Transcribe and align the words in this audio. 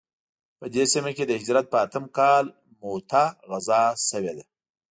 په 0.59 0.65
دې 0.73 0.83
سیمه 0.93 1.11
کې 1.17 1.23
د 1.27 1.31
هجرت 1.41 1.65
په 1.69 1.77
اتم 1.85 2.05
کال 2.17 2.45
موته 2.81 3.23
غزا 3.49 3.83
شوې 4.09 4.33
ده. 4.37 4.45